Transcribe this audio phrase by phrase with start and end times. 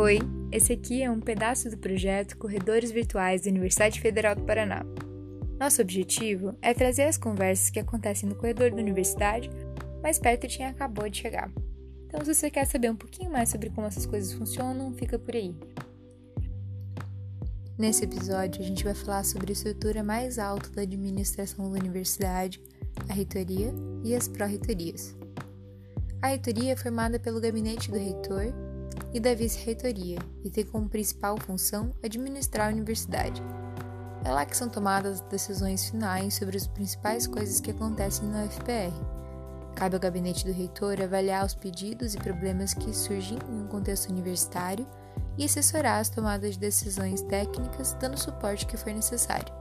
[0.00, 0.20] Oi,
[0.52, 4.84] esse aqui é um pedaço do projeto Corredores Virtuais da Universidade Federal do Paraná.
[5.58, 9.50] Nosso objetivo é trazer as conversas que acontecem no corredor da universidade
[10.00, 11.50] mais perto de quem acabou de chegar.
[12.06, 15.34] Então, se você quer saber um pouquinho mais sobre como essas coisas funcionam, fica por
[15.34, 15.52] aí.
[17.76, 22.62] Nesse episódio, a gente vai falar sobre a estrutura mais alta da administração da universidade,
[23.08, 23.74] a reitoria
[24.04, 25.16] e as pró-reitorias.
[26.22, 28.67] A reitoria é formada pelo gabinete do reitor
[29.12, 33.42] e da vice-reitoria e tem como principal função administrar a universidade.
[34.24, 38.44] É lá que são tomadas as decisões finais sobre as principais coisas que acontecem na
[38.44, 38.92] UFPR.
[39.74, 44.10] Cabe ao gabinete do reitor avaliar os pedidos e problemas que surgem em um contexto
[44.10, 44.86] universitário
[45.36, 49.52] e assessorar as tomadas de decisões técnicas, dando o suporte que for necessário.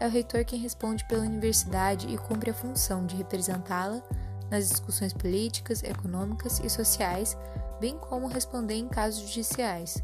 [0.00, 4.02] É o reitor quem responde pela universidade e cumpre a função de representá-la
[4.50, 7.36] nas discussões políticas, econômicas e sociais,
[7.82, 10.00] bem como responder em casos judiciais.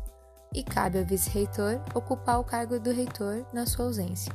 [0.53, 4.33] E cabe ao vice-reitor ocupar o cargo do reitor na sua ausência.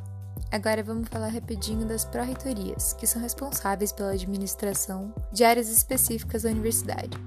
[0.50, 6.52] Agora vamos falar rapidinho das pró-reitorias, que são responsáveis pela administração de áreas específicas da
[6.52, 7.18] universidade.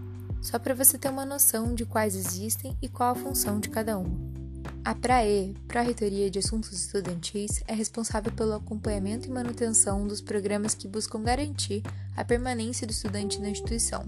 [0.40, 3.98] Só para você ter uma noção de quais existem e qual a função de cada
[3.98, 4.16] uma.
[4.86, 10.88] A PRAE, Pró-Reitoria de Assuntos Estudantis, é responsável pelo acompanhamento e manutenção dos programas que
[10.88, 11.82] buscam garantir
[12.16, 14.06] a permanência do estudante na instituição,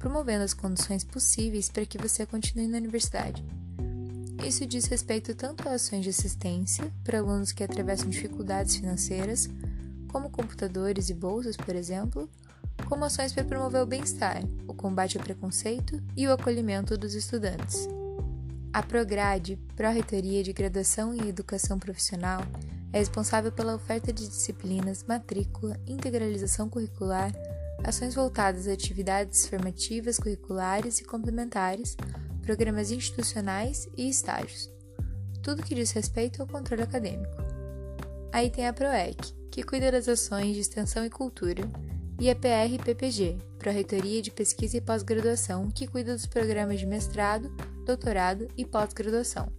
[0.00, 3.44] promovendo as condições possíveis para que você continue na universidade.
[4.44, 9.48] Isso diz respeito tanto a ações de assistência para alunos que atravessam dificuldades financeiras,
[10.08, 12.28] como computadores e bolsas, por exemplo,
[12.88, 17.86] como ações para promover o bem-estar, o combate ao preconceito e o acolhimento dos estudantes.
[18.72, 22.40] A Prograde, Pró-Reitoria de Graduação em Educação Profissional,
[22.92, 27.32] é responsável pela oferta de disciplinas, matrícula, integralização curricular,
[27.84, 31.96] ações voltadas a atividades formativas curriculares e complementares,
[32.42, 34.70] programas institucionais e estágios.
[35.42, 37.36] Tudo que diz respeito ao controle acadêmico.
[38.32, 41.62] Aí tem a PROEC, que cuida das ações de extensão e cultura,
[42.20, 47.50] e a PR-PPG, Pró-Reitoria de Pesquisa e Pós-Graduação, que cuida dos programas de mestrado,
[47.86, 49.50] doutorado e pós-graduação,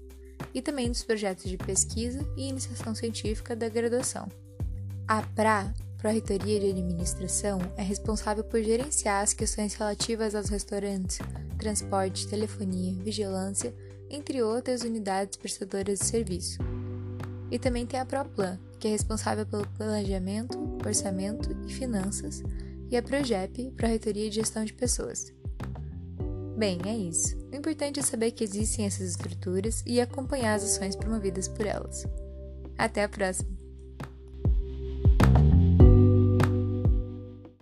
[0.54, 4.28] e também dos projetos de pesquisa e iniciação científica da graduação.
[5.08, 11.20] A PRA, Pró-Reitoria de Administração, é responsável por gerenciar as questões relativas aos restaurantes,
[11.60, 13.72] transporte, telefonia, vigilância,
[14.10, 16.58] entre outras unidades prestadoras de serviço.
[17.52, 22.42] E também tem a PROPLAN, que é responsável pelo planejamento, orçamento e finanças,
[22.90, 25.32] e a PROGEP, Pró-Reitoria de Gestão de Pessoas.
[26.58, 27.38] Bem, é isso.
[27.54, 32.08] O importante é saber que existem essas estruturas e acompanhar as ações promovidas por elas.
[32.76, 33.61] Até a próxima!